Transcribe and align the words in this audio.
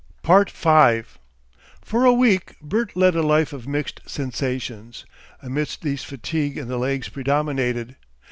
5 0.23 1.19
For 1.83 2.05
a 2.05 2.11
week 2.11 2.59
Bert 2.59 2.97
led 2.97 3.13
a 3.15 3.21
life 3.21 3.53
of 3.53 3.67
mixed 3.67 4.01
sensations. 4.07 5.05
Amidst 5.43 5.83
these 5.83 6.03
fatigue 6.03 6.57
in 6.57 6.67
the 6.67 6.77
legs 6.77 7.07
predominated. 7.07 7.97